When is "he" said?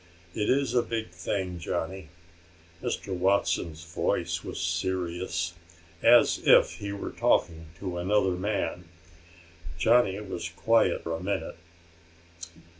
6.77-6.91